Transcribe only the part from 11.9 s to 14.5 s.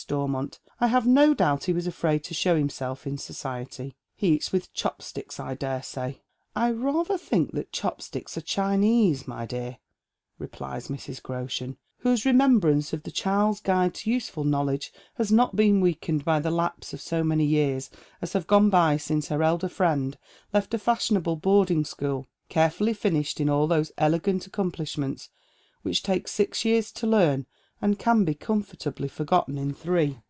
whose remembrance of the Child's Guide to Useful